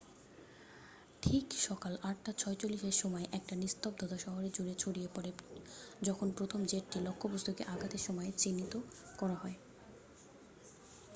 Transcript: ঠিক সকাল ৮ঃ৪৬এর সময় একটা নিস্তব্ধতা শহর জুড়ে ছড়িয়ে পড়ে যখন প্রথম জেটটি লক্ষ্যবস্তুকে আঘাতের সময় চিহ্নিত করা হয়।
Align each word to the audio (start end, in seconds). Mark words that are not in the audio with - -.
ঠিক 1.23 1.45
সকাল 1.61 1.93
৮ঃ৪৬এর 2.05 2.95
সময় 3.01 3.25
একটা 3.37 3.53
নিস্তব্ধতা 3.55 4.17
শহর 4.17 4.43
জুড়ে 4.55 4.73
ছড়িয়ে 4.75 5.09
পড়ে 5.15 5.31
যখন 6.01 6.27
প্রথম 6.37 6.59
জেটটি 6.65 6.97
লক্ষ্যবস্তুকে 7.01 7.63
আঘাতের 7.73 8.01
সময় 8.07 8.29
চিহ্নিত 8.41 8.73
করা 9.17 9.35
হয়। 9.35 9.57